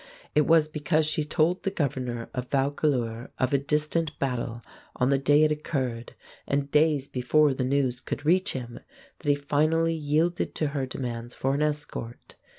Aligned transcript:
It 0.33 0.47
was 0.47 0.67
because 0.67 1.05
she 1.05 1.23
told 1.23 1.61
the 1.61 1.69
governor 1.69 2.27
of 2.33 2.49
Vaucouleurs 2.49 3.29
of 3.37 3.53
a 3.53 3.59
distant 3.59 4.17
battle 4.17 4.63
on 4.95 5.09
the 5.09 5.19
day 5.19 5.43
it 5.43 5.51
occurred 5.51 6.15
and 6.47 6.71
days 6.71 7.07
before 7.07 7.53
the 7.53 7.63
news 7.63 8.01
could 8.01 8.25
reach 8.25 8.53
him 8.53 8.79
that 9.19 9.29
he 9.29 9.35
finally 9.35 9.93
yielded 9.93 10.55
to 10.55 10.69
her 10.69 10.87
demands 10.87 11.35
for 11.35 11.53
an 11.53 11.61
escort. 11.61 12.33